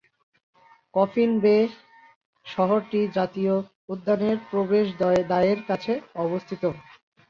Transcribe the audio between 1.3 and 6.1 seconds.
বে শহরটি জাতীয় উদ্যানের প্রবেশদ্বারের কাছে